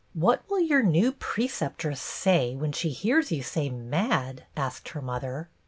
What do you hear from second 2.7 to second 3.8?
she hears you say'